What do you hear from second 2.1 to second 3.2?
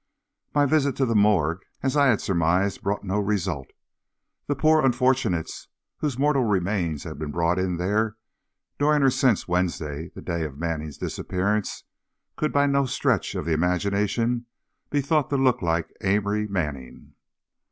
surmised, brought no